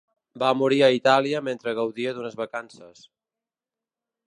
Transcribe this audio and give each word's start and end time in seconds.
Va 0.43 0.47
morir 0.61 0.79
a 0.85 0.89
Itàlia 0.99 1.41
mentre 1.49 1.75
gaudia 1.81 2.15
d'unes 2.15 2.41
vacances. 2.41 3.07